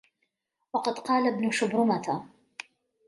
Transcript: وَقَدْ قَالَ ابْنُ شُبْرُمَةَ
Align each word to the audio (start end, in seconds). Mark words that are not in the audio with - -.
وَقَدْ 0.73 0.99
قَالَ 0.99 1.27
ابْنُ 1.33 1.51
شُبْرُمَةَ 1.51 2.25